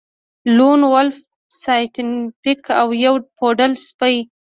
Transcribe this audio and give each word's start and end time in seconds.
لون 0.55 0.79
وولف 0.91 1.17
سایینټیفیک 1.63 2.61
او 2.81 2.87
یو 3.05 3.15
پوډل 3.37 3.71
سپی 3.87 4.15